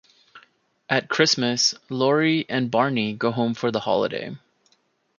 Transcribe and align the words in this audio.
At 0.89 1.09
Christmas, 1.09 1.75
Laurie 1.87 2.47
and 2.49 2.71
Barney 2.71 3.13
go 3.13 3.29
home 3.29 3.53
for 3.53 3.69
the 3.69 3.81
holiday. 3.81 4.35